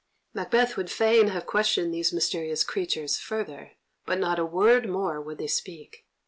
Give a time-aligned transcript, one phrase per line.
[0.33, 3.73] Macbeth would fain have questioned these mysterious creatures further,
[4.07, 6.07] but not a word more would they speak.